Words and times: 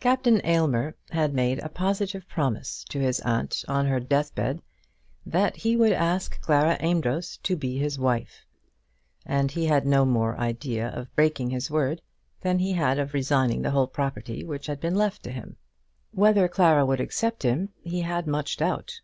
Captain 0.00 0.38
Aylmer 0.44 0.94
had 1.12 1.32
made 1.32 1.60
a 1.60 1.70
positive 1.70 2.28
promise 2.28 2.84
to 2.90 3.00
his 3.00 3.20
aunt 3.20 3.64
on 3.66 3.86
her 3.86 3.98
deathbed 3.98 4.60
that 5.24 5.56
he 5.56 5.78
would 5.78 5.94
ask 5.94 6.38
Clara 6.42 6.76
Amedroz 6.78 7.38
to 7.38 7.56
be 7.56 7.78
his 7.78 7.98
wife, 7.98 8.44
and 9.24 9.50
he 9.50 9.64
had 9.64 9.86
no 9.86 10.04
more 10.04 10.36
idea 10.38 10.88
of 10.88 11.16
breaking 11.16 11.48
his 11.48 11.70
word 11.70 12.02
than 12.42 12.58
he 12.58 12.72
had 12.74 12.98
of 12.98 13.14
resigning 13.14 13.62
the 13.62 13.70
whole 13.70 13.86
property 13.88 14.44
which 14.44 14.66
had 14.66 14.78
been 14.78 14.94
left 14.94 15.22
to 15.22 15.32
him. 15.32 15.56
Whether 16.10 16.48
Clara 16.48 16.84
would 16.84 17.00
accept 17.00 17.42
him 17.42 17.70
he 17.80 18.02
had 18.02 18.26
much 18.26 18.58
doubt. 18.58 19.00